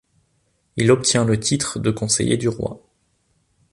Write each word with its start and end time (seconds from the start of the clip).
Il 0.77 0.89
obtient 0.89 1.25
le 1.25 1.39
titre 1.39 1.77
de 1.77 1.91
conseiller 1.91 2.35
du 2.35 2.47
roi. 2.49 2.81